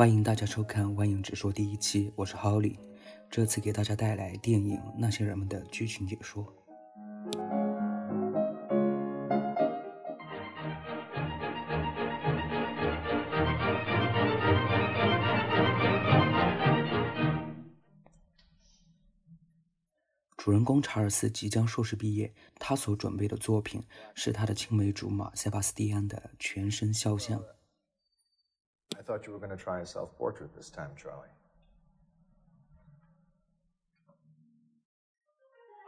[0.00, 2.74] 欢迎大家收看《万影直说》第一期，我是 Holly，
[3.30, 6.42] 这次给大家带来电影《那些人们》的剧情解说。
[20.38, 23.82] 主人公查尔斯即将硕士毕业，他所准备的作品
[24.14, 27.38] 是他的青梅竹马塞巴斯蒂安的全身肖像。
[29.00, 31.32] I thought you were going to try a self portrait this time, Charlie.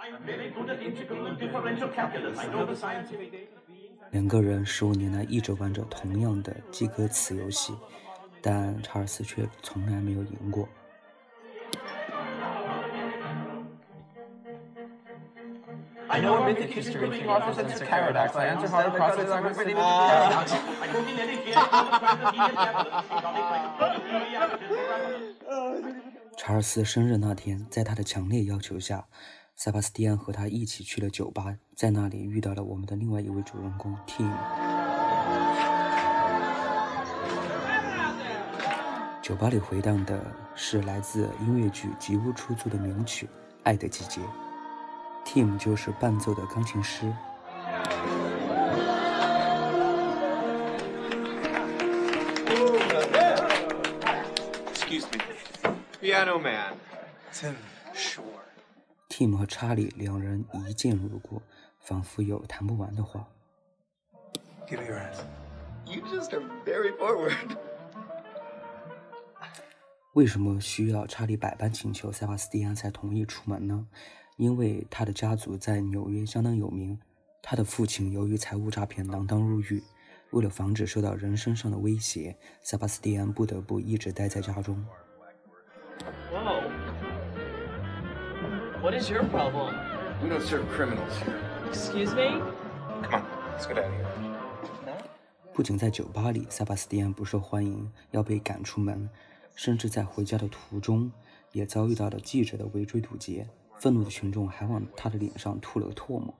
[0.01, 2.38] I'm very good at integral and differential calculus.
[2.38, 3.59] I know the scientific data.
[4.12, 7.77] 两个人十五年来一直玩着同样的记歌词游戏，
[8.41, 10.66] 但查尔斯却从来没有赢过。
[16.12, 17.09] I know mythic history
[17.89, 18.37] paradox.
[18.37, 20.52] I answer hard across the paradox.
[26.37, 29.07] 查尔斯生日那天，在他的强烈要求下，
[29.57, 34.30] 塞巴斯蒂安和他一起去了酒吧，在那里遇到了我们的另外一位主人公 Tim。
[39.23, 40.21] 酒吧里回荡的
[40.55, 43.24] 是来自音乐剧《吉屋出租》的名曲
[43.63, 44.21] 《爱的季节》。
[45.33, 47.11] Tim 就是伴奏的钢琴师。
[54.74, 55.19] Excuse me,
[56.02, 56.74] piano man.
[57.33, 57.55] Tim
[57.95, 58.23] Shore.
[59.09, 61.41] Tim 和查理两人一见如故，
[61.80, 63.27] 仿佛有谈不完的话。
[64.69, 65.22] Give me your hands.
[65.87, 67.56] You just are very forward.
[70.12, 73.87] 为什么需要查理百般请求塞巴斯蒂安才同意出门呢？
[74.43, 76.98] 因为他的家族在纽约相当有名，
[77.41, 79.81] 他的父亲由于财务诈骗锒铛入狱。
[80.32, 84.84] 为了防止受到人身上的威胁，塞巴斯蒂安不得不一直待在家中。
[86.32, 86.60] Whoa!
[88.83, 89.77] What is your problem?
[90.21, 91.38] We don't serve criminals here.
[91.71, 92.43] Excuse me?
[93.05, 93.25] Come on,
[93.56, 94.97] let's get out of here.
[95.55, 99.09] 不仅在酒吧里，塞巴斯蒂安不受欢迎，要被赶出门，
[99.55, 101.12] 甚至在回家的途中，
[101.53, 103.47] 也遭遇到了记者的围追堵截。
[103.82, 106.32] 愤怒的群众还往他的脸上吐了个唾沫。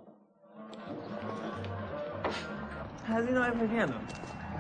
[3.05, 3.95] How's he not play piano?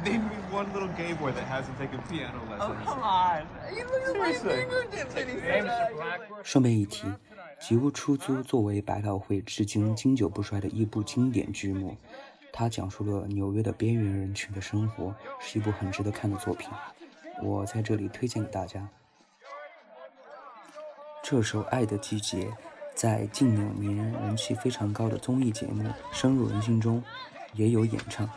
[0.04, 2.74] Name me one little gay boy that hasn't taken piano Oh lessons.
[2.74, 3.46] Oh, come on!
[3.72, 4.02] You look
[5.62, 6.42] that.
[6.42, 7.06] 顺便一提，
[7.60, 11.96] 《吉屋出租》作为百老汇至今经久不衰的一部经典剧目，
[12.52, 16.68] 它讲述了纽约的边缘人群的生活，是一部很值得看的作品。
[17.44, 18.88] 我在这里推荐给大家。
[21.22, 22.46] 这首《爱的季节》
[22.94, 25.82] 在近两年人气非常高的综艺节目
[26.12, 27.02] 《深入人心》中
[27.54, 28.28] 也有演唱。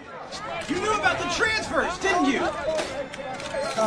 [0.68, 2.42] You knew about the transfers, didn't you?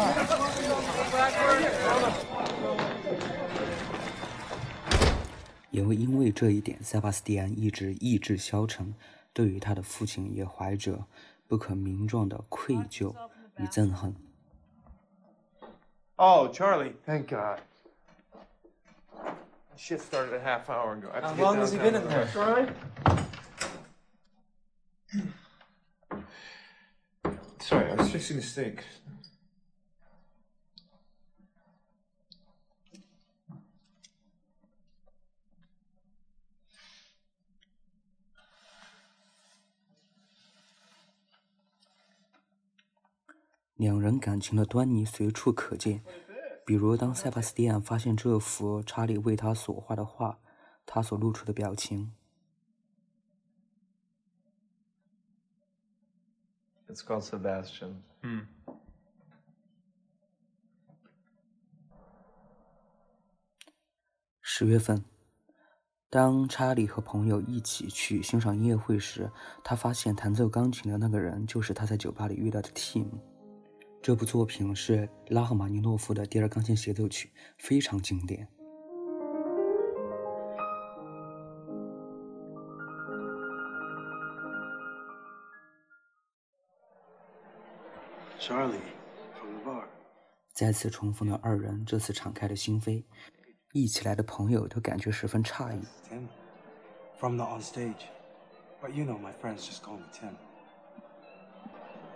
[5.70, 8.94] 也会因为这一点，塞巴斯蒂安一直意志消沉，
[9.32, 11.04] 对于他的父亲也怀着
[11.46, 13.14] 不可名状的愧疚
[13.56, 14.14] 与憎恨。
[16.16, 16.94] Oh, Charlie.
[17.06, 17.60] Thank God.
[19.77, 21.09] Shit started a half hour ago.
[21.11, 22.09] I have to How get long has he been in downtown.
[22.09, 22.75] there?
[27.59, 28.83] Sorry, I was fixing a steak.
[43.75, 46.01] 两人感情的端倪随处可见，
[46.68, 50.38] 比如当塞巴斯蒂安发现这幅查理为他所画的画，
[50.84, 52.12] 他所露出的表情。
[56.86, 58.02] It's called Sebastian.
[64.42, 65.02] 十月份，
[66.10, 69.32] 当查理和朋友一起去欣赏音乐会时，
[69.64, 73.06] 他发现弹奏钢琴的那个人就是他在酒吧里遇到的 Tim。
[74.00, 78.48] 这部作品是拉赫玛尼诺夫的第二钢琴协奏曲，非常经典。
[88.40, 88.80] Charlie
[89.38, 89.84] from the bar.
[90.54, 93.04] 再次重逢的二人，这次敞开了心扉，
[93.72, 95.82] 一起来的朋友都感觉十分诧异。
[96.08, 96.28] Tim.
[97.18, 98.06] From the on stage.
[98.80, 100.47] But you know my friends just call me Tim.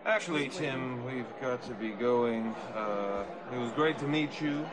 [0.06, 2.54] Actually, Tim, we've got to be going.
[2.74, 4.66] Uh, it was great to meet you.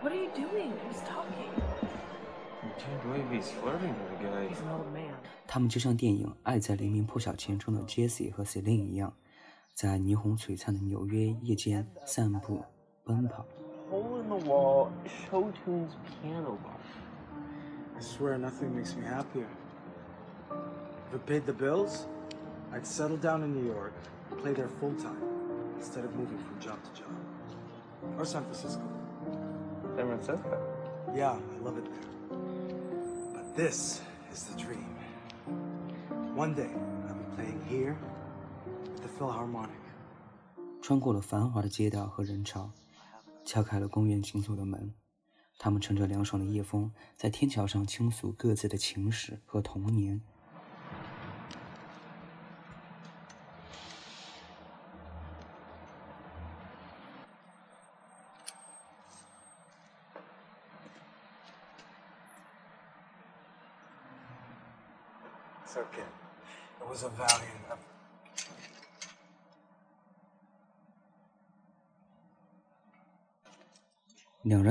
[0.00, 0.72] What are you doing?
[0.86, 1.50] Who's talking?
[2.62, 4.48] I can't believe he's flirting with a guy.
[4.48, 5.14] He's an old man.
[5.46, 9.14] 他们就像电影《爱在黎明破晓前》中的 Jesse 和 Celine 一样，
[9.72, 12.62] 在霓虹璀璨的纽约夜间散步、
[13.04, 13.46] 奔跑。
[13.90, 16.76] Hole in the wall, show tunes piano bar.
[17.96, 19.46] I swear nothing makes me happier.
[21.10, 22.06] If it paid the bills,
[22.72, 23.92] I'd settle down in New York,
[24.42, 25.22] play there full time,
[25.78, 27.10] instead of moving from job to job.
[28.18, 28.82] Or San Francisco.
[29.96, 30.58] San Francisco.
[31.14, 32.38] Yeah, I love it there.
[33.32, 34.00] But this
[34.32, 34.96] is the dream.
[36.36, 36.70] One day,
[37.08, 37.96] I'll be playing here
[38.92, 39.80] with the Philharmonic.
[40.82, 42.70] 穿过了繁华的街道和人潮，
[43.44, 44.92] 敲开了公园紧锁的门。
[45.58, 50.20] 他们乘着凉爽的夜风，在天桥上倾诉各自的情史和童年。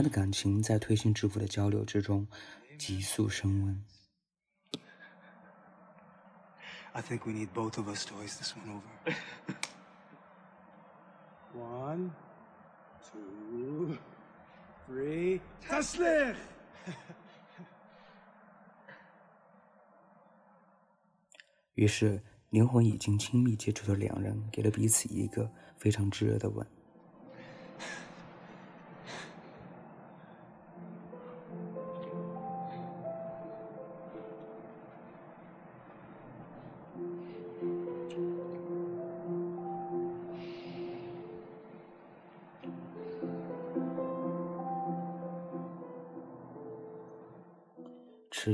[0.09, 2.27] 的感情在推心置腹的交流之中
[2.79, 3.85] 急速升温。
[6.93, 8.83] I think we need both of us to hoist this one over.
[11.55, 12.11] one,
[13.13, 13.97] two,
[14.89, 15.41] three.
[15.69, 16.37] Taslich!
[21.75, 22.21] 于是，
[22.51, 26.67] 灵魂已经亲密接触的两人给了彼此一个非常炙热的吻。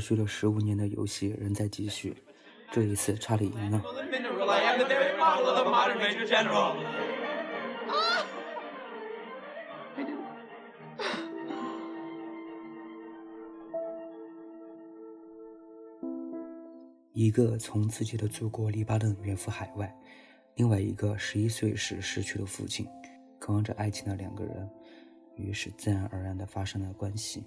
[0.04, 2.14] 续了十五年的游戏仍在继续，
[2.70, 3.82] 这一次查理赢了。
[17.14, 19.90] 一个从自己的祖国黎巴嫩远赴海外，
[20.56, 22.86] 另外一个十一岁时失去了父亲，
[23.38, 24.68] 渴望着爱情的两个人，
[25.36, 27.42] 于是自然而然的发生了关系。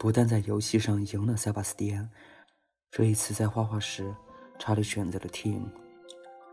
[0.00, 2.08] 不但在游戏上赢了塞巴斯蒂安，
[2.90, 4.14] 这一次在画画时，
[4.58, 5.66] 查理选择了 Tim。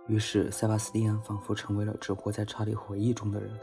[0.09, 3.57] 于是，塞巴斯蒂安仿佛成为了只活在查理回忆中的人。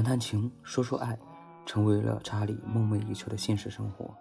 [0.00, 1.18] A 弹弹琴，说说爱，
[1.66, 4.16] 成为了查理梦寐以求的现实生活。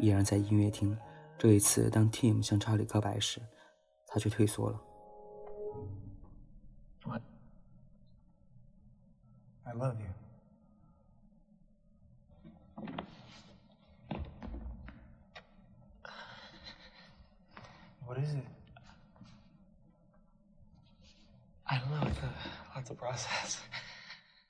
[0.00, 0.98] 依然在音乐厅，
[1.38, 3.40] 这一次当 Tim 向查理告白时，
[4.08, 4.80] 他却退缩了。
[7.04, 7.22] What?
[9.62, 10.08] I love you.
[18.04, 18.44] What is it?
[21.62, 22.02] I don't know.
[22.08, 22.32] It's a,
[22.74, 23.60] lots of process.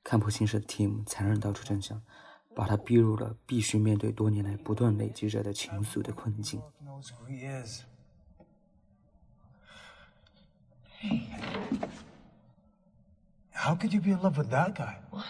[0.03, 2.01] 看破心事的 Tim 残忍道出真相，
[2.55, 6.61] 把他逼入了必须面对多年来不断累积着的情愫的困境。
[6.83, 7.83] knows who he is.
[13.51, 14.97] How could you be in love with that guy?
[15.09, 15.25] What?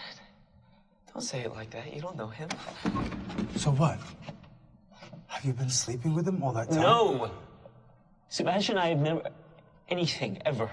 [1.12, 1.92] Don't say it like that.
[1.94, 2.48] You don't know him.
[3.56, 3.98] So what?
[5.28, 6.82] Have you been sleeping with him all that time?
[6.82, 7.30] No!
[8.28, 9.30] Sebastian and I have never.
[9.88, 10.68] anything, ever.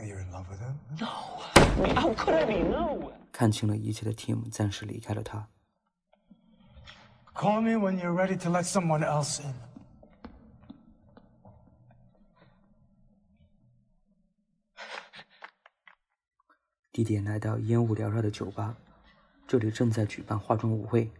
[0.00, 0.78] Are you in love with him?
[0.98, 1.06] No!
[1.94, 2.62] How could I be?
[2.62, 3.12] No!
[3.30, 5.46] 看清了一切的 Tim 暂时离开了他。
[7.34, 9.52] Call me when you're ready to let someone else in.
[16.90, 18.74] 地点来到烟雾缭绕的酒吧，
[19.46, 21.10] 这里正在举办化妆舞会。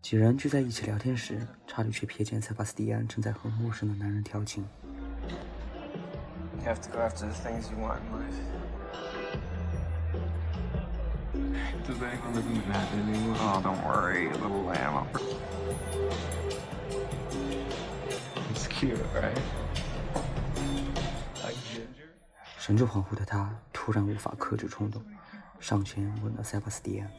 [0.00, 4.64] 几人聚在一起聊天时，查理却瞥见塞巴斯蒂安正在和陌生的男人调情。
[6.61, 8.39] You have to go after the things you want in life.
[11.85, 13.37] Does anyone live in Manhattan anymore?
[13.39, 15.07] Oh, don't worry, little lamb.
[18.51, 19.41] It's cute, right?
[21.43, 22.09] Like ginger?
[22.57, 25.01] 神志恍惚的他突 突然无法克制冲动，
[25.61, 27.09] 上前吻了塞巴斯蒂安。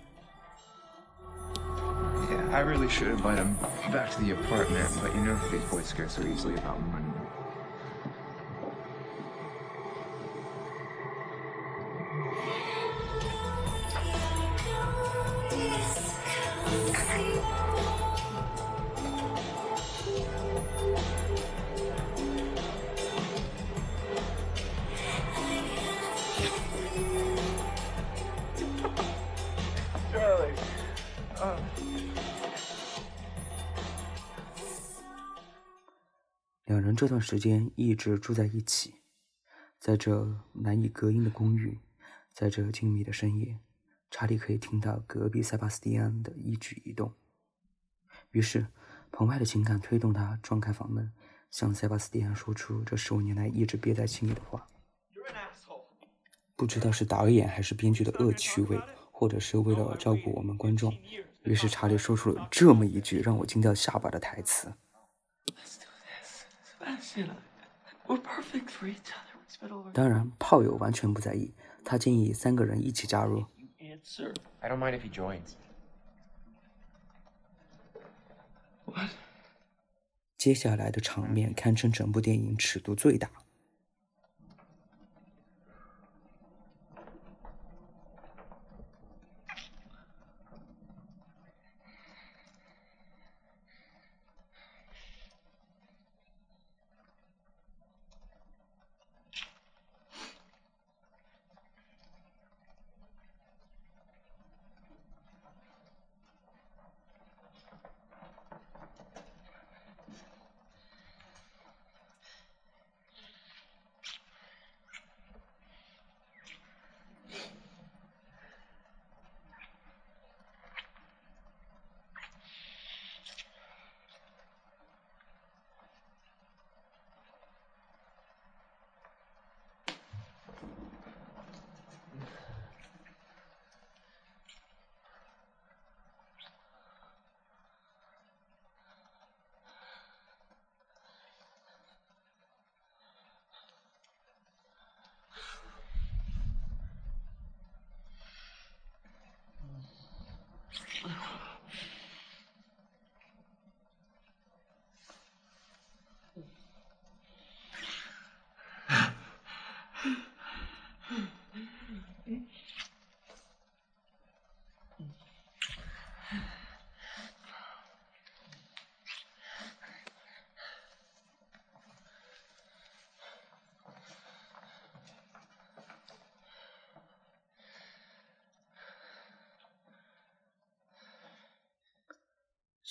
[2.28, 3.56] Yeah, I really should invite him
[3.90, 7.11] back to the apartment, but you know these boys get so easily about money.
[36.73, 38.95] 两人这段时间一直住在一起，
[39.79, 41.77] 在这难以隔音的公寓，
[42.33, 43.59] 在这静谧的深夜，
[44.09, 47.13] 查理可以听到隔壁塞巴斯蒂安的一举一动。
[48.31, 48.65] 于是，
[49.11, 51.13] 澎湃的情感推动他撞开房门，
[51.51, 54.67] 向塞巴斯蒂安说出这十五年来一直憋在心里的话。
[56.55, 60.91] 不知道是导演还是编剧的恶趣味，或者是为了照顾我们观众，
[61.43, 64.73] 于是查理说出了这么一句让我惊掉下巴的台词。
[69.93, 71.53] 当然，炮友完全不在意，
[71.85, 73.45] 他建议三个人一起加入。
[73.79, 74.33] Answer.
[74.59, 75.53] I don't mind if he joins.
[80.37, 83.29] 接下来的场面堪称整部电影尺度最大。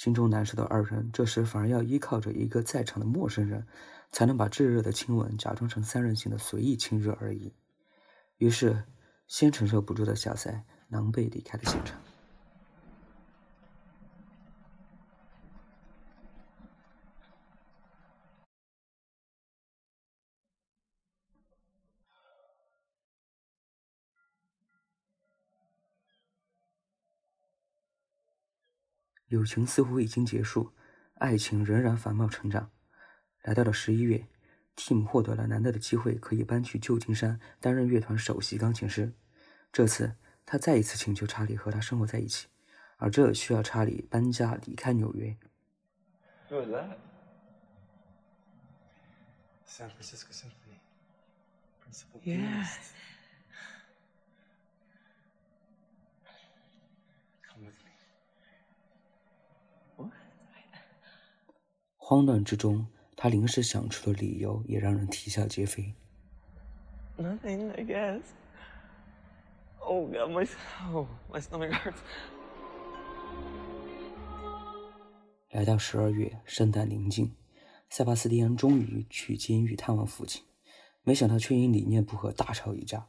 [0.02, 3.64] 心中难受的二人，这时反而要依靠着一个在场的陌生人，
[4.10, 7.52] 才能把炙热的亲吻假装成三人行的随意亲热而已。
[8.38, 8.82] 于是，
[9.28, 11.96] 先承受不住的小塞狼狈离开了现场。
[29.32, 30.74] 友情似乎已经结束，
[31.14, 32.70] 爱情仍然繁茂成长。
[33.40, 34.28] 来到了十一月
[34.76, 39.14] ，Tim 获得了难得的机会，可以搬去旧金山担任乐团首席钢琴师。
[39.72, 42.48] 这次，他再一次请求查理和他生活在一起，
[42.98, 45.34] 而这需要查理搬家离开纽约。
[46.50, 46.98] Who was that?
[49.66, 50.76] San Francisco Symphony.
[51.82, 52.36] Principal Yeah.
[52.36, 52.92] pianist.
[57.48, 58.01] Come with me.
[62.12, 65.94] 慌乱之中，他临时想出的理由也让人啼笑皆非。
[67.16, 68.20] Nothing, I guess.
[69.78, 70.46] Oh god, my
[70.92, 71.94] oh my stomach hurts.
[75.52, 77.34] 来到十二月，圣诞临近，
[77.88, 80.42] 塞巴斯蒂安终于去监狱探望父亲，
[81.04, 83.06] 没想到却因理念不合大吵一架。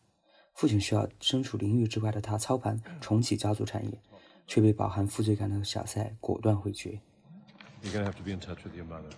[0.54, 4.02] 父亲需要身处囹圄之外的他操盘重启家族产业，
[4.48, 7.02] 却被饱含负罪感的小塞果断回绝。
[7.83, 9.11] You're gonna have to be in touch with your mother.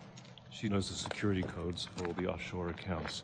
[0.51, 3.23] She knows the security codes for all the offshore accounts.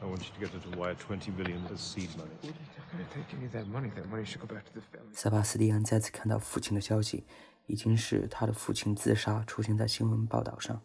[0.00, 2.30] I want you to get her to wire 20 million as seed money.
[2.42, 2.52] They're
[2.92, 3.90] gonna take any of that money.
[3.94, 5.12] That money should go back to the family.
[5.14, 7.24] 塞巴斯蒂安再次看到父亲的消息，
[7.66, 10.80] 已经是他的父亲自杀出现在新闻报道上。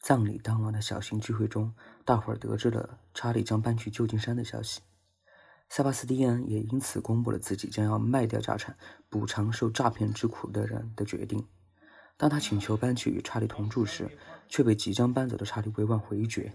[0.00, 4.82] 葬礼当晚的小型聚会中，大伙儿得知了查理将搬去旧金山的消息。
[5.70, 8.76] 塞巴斯蒂安也因此公布了自己将要卖掉家产，
[9.08, 11.48] 补偿受诈骗之苦的人的决定。
[12.16, 16.52] 当他请求搬去与查理同住时，却被即将搬走的查理委婉回绝。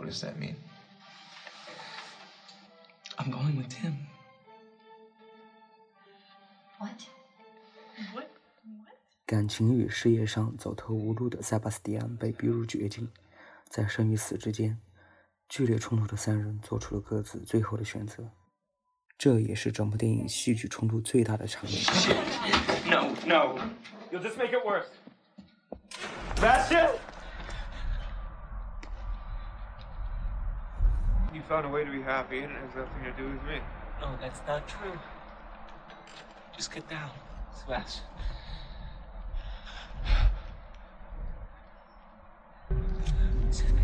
[0.00, 0.56] What does that mean?
[3.16, 3.94] I'm going with Tim.
[6.78, 7.08] What?
[8.12, 8.26] What?
[9.24, 13.10] 感情与事业上走投无路的塞巴斯蒂安被逼入绝境，
[13.68, 14.78] 在生与死之间，
[15.48, 18.30] 剧烈冲突的三人做出了各自最后的选择。
[19.18, 21.82] 这也是整部电影戏剧冲突最大的场面。
[22.86, 23.58] No, no.
[24.12, 24.86] You'll just make it worse.
[26.36, 26.90] Sebastian?
[31.41, 33.59] You found a way to be happy, and it has nothing to do with me.
[33.99, 34.99] No, that's not true.
[36.55, 37.09] Just get down,
[37.59, 38.03] Sebastian.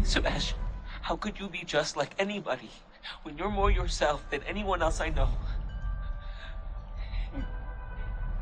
[0.03, 0.59] Sebastian,
[1.01, 2.69] how could you be just like anybody
[3.23, 5.29] when you're more yourself than anyone else I know?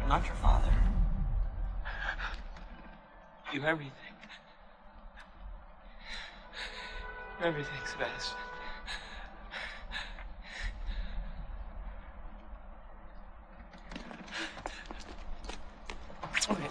[0.01, 0.74] I'm not your father.
[3.53, 3.93] You're everything.
[7.40, 8.35] You're everything, Sebastian.
[16.48, 16.68] Okay.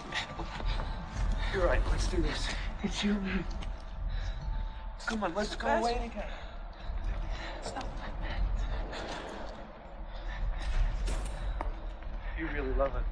[1.55, 1.79] You're right.
[1.89, 2.49] Let's do this.
[2.83, 3.15] It's you.
[5.05, 6.27] Come on, let's go away together.
[7.61, 7.87] Stop.
[12.37, 13.03] You really love it.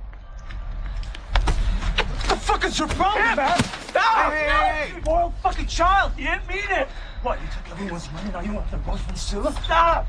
[2.04, 3.64] What the fuck is your problem, man?
[3.64, 4.34] Stop!
[4.34, 4.94] Hey, hey, hey!
[4.94, 6.12] You spoiled fucking child!
[6.18, 6.90] You didn't mean it.
[7.22, 9.50] What, you took everyone's money, now you want their boyfriends too?
[9.64, 10.06] Stop.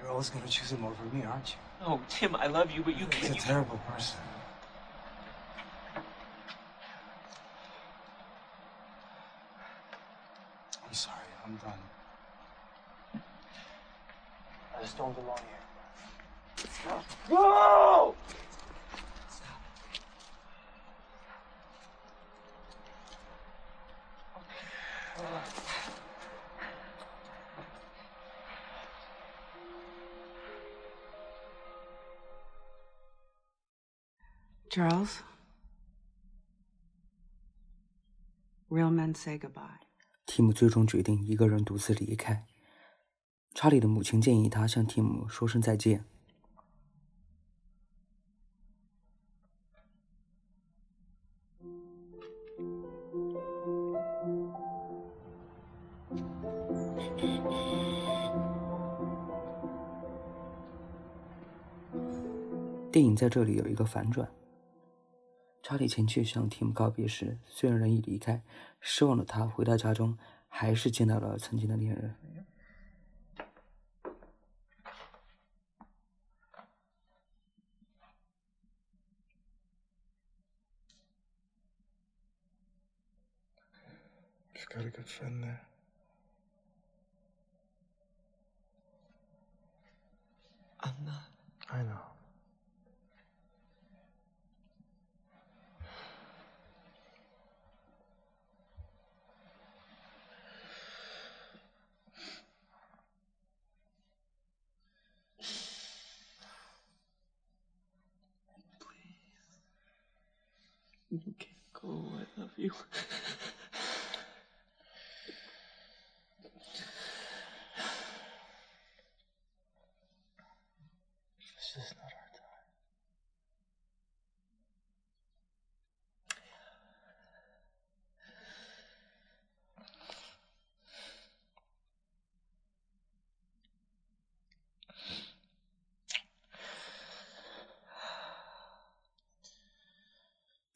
[0.00, 1.86] You're always gonna choose him over me, aren't you?
[1.86, 3.38] Oh, Tim, I love you, but you He's can't.
[3.38, 4.18] a terrible person.
[11.52, 13.22] I'm done.
[14.74, 16.92] I just don't belong here.
[17.28, 18.14] Whoa!
[34.70, 35.22] Charles,
[38.70, 39.91] real men say goodbye.
[40.34, 42.46] 蒂姆最终决定一个人独自离开。
[43.52, 46.06] 查理的母亲建议他向蒂姆说声再见。
[62.90, 64.26] 电影在这里有一个反转。
[65.72, 68.42] 查理前去向蒂姆告别时，虽然人已离开，
[68.78, 72.14] 失望的他回到家中，还是见到了曾经的恋人。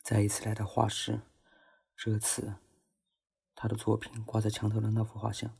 [0.06, 1.20] 再一次来到画室，
[1.96, 2.54] 这次
[3.56, 5.50] 他的作品挂在墙头的那幅画像，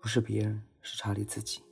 [0.00, 1.64] 不是别人，是查理自己。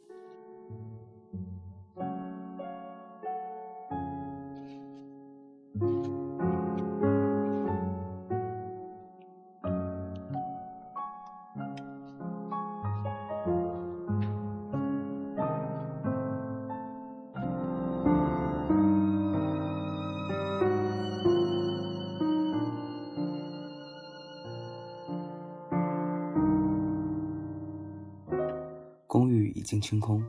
[29.74, 30.24] 经清空，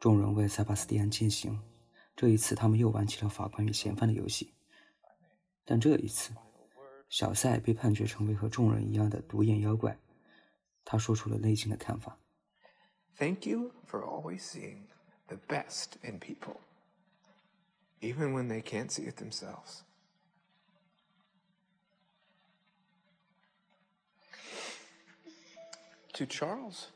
[0.00, 1.60] 众人为塞巴斯蒂安践行。
[2.16, 4.52] 这一次，他们又玩起了法官与嫌犯的游戏。
[5.64, 6.32] 但这一次，
[7.08, 9.98] 小塞被判决成为和众人一样的独眼妖怪。
[10.84, 12.18] 他说出了内心的看法。
[13.16, 14.88] Thank you for always seeing
[15.28, 16.56] the best in people,
[18.00, 19.82] even when they can't see it themselves.
[26.14, 26.90] To Charles.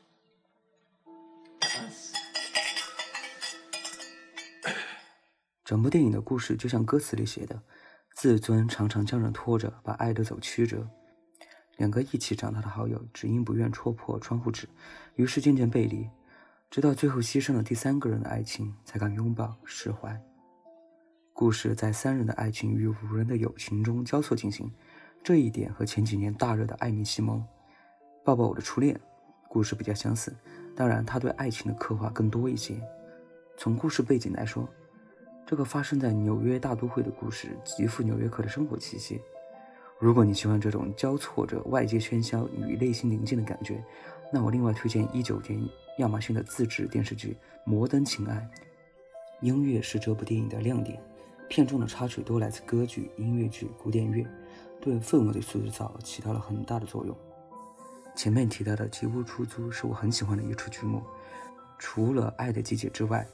[5.64, 7.60] 整部电影的故事就像歌词里写的
[8.14, 10.88] ：“自尊常常将人拖着，把爱都走曲折。”
[11.78, 14.68] 两个一起长大的好友，只因不愿戳破窗户纸，
[15.16, 16.08] 于是渐渐背离，
[16.70, 20.22] 直到最后牺牲了第三个人的爱情，才敢拥抱释怀。
[21.32, 24.72] 故事在三人的爱情与五人的友情中交错进行，
[25.24, 27.38] 这一点和前几年大热的《爱你西蒙》
[28.22, 28.94] 《抱抱我的初恋》
[29.48, 30.36] 故事比较相似，
[30.76, 32.74] 当然他对爱情的刻画更多一些。
[33.56, 34.68] 从故事背景来说，
[35.46, 39.20] 这个发生在纽约大都会的故事，极富纽约客的生活气息。
[40.00, 43.82] 如果你喜欢这种交错着外界喧嚣与内心宁静的感觉，
[44.32, 45.62] 那我另外推荐一九年
[45.98, 47.32] 亚马逊的自制电视剧
[47.64, 48.36] 《摩登情爱》。
[49.40, 51.00] 音乐是这部电影的亮点，
[51.48, 54.26] 片中的插曲都来自歌剧、音乐剧、古典乐，
[54.80, 57.16] 对氛围的塑造起到了很大的作用。
[58.14, 61.02] 前面提到的《吉屋出租》是我很喜欢的一出剧目，
[61.78, 63.26] 除了《爱的季节》之外，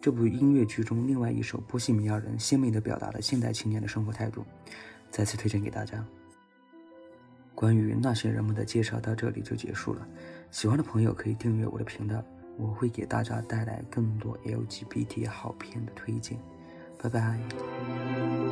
[0.00, 4.44] 这部音乐剧中另外一首《波西米亚人》鲜明地表达了现代青年的生活态度。
[5.10, 6.04] 再次推荐给大家。
[7.54, 10.06] 关于那些人们的介绍到这里就结束了。
[10.50, 12.22] 喜欢的朋友可以订阅我的频道，
[12.58, 16.38] 我会给大家带来更多 LGBT 好片的推荐。
[17.02, 18.45] 拜拜。